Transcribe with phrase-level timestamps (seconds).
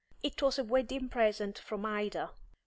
[0.23, 2.31] It was a wedding present from Ida.